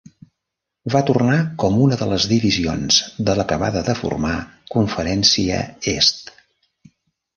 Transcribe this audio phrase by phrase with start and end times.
[0.93, 4.35] Va tornar com una de les divisions de l'acabada de formar
[4.77, 5.61] conferència
[5.97, 6.35] est.